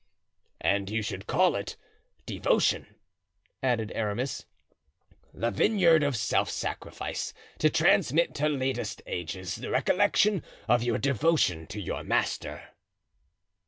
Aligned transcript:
"And 0.61 0.89
you 0.89 1.03
should 1.03 1.27
call 1.27 1.55
it 1.55 1.77
'Devotion,'" 2.25 2.95
added 3.61 3.91
Aramis; 3.93 4.47
"the 5.31 5.51
vineyard 5.51 6.01
of 6.01 6.15
self 6.17 6.49
sacrifice, 6.49 7.35
to 7.59 7.69
transmit 7.69 8.33
to 8.33 8.49
latest 8.49 9.03
ages 9.05 9.57
the 9.57 9.69
recollection 9.69 10.41
of 10.67 10.81
your 10.81 10.97
devotion 10.97 11.67
to 11.67 11.79
your 11.79 12.03
master." 12.03 12.69